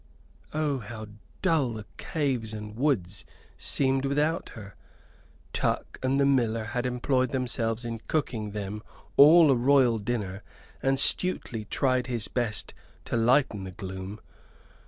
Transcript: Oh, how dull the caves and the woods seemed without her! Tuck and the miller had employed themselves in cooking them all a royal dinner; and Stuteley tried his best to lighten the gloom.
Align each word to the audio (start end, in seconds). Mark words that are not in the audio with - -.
Oh, 0.51 0.79
how 0.79 1.09
dull 1.43 1.73
the 1.73 1.85
caves 1.97 2.53
and 2.53 2.73
the 2.75 2.81
woods 2.81 3.23
seemed 3.55 4.03
without 4.03 4.49
her! 4.57 4.75
Tuck 5.53 5.99
and 6.01 6.19
the 6.19 6.25
miller 6.25 6.63
had 6.63 6.87
employed 6.87 7.29
themselves 7.29 7.85
in 7.85 7.99
cooking 8.07 8.49
them 8.49 8.81
all 9.15 9.51
a 9.51 9.55
royal 9.55 9.99
dinner; 9.99 10.41
and 10.81 10.97
Stuteley 10.97 11.69
tried 11.69 12.07
his 12.07 12.27
best 12.27 12.73
to 13.05 13.15
lighten 13.15 13.63
the 13.63 13.69
gloom. 13.69 14.19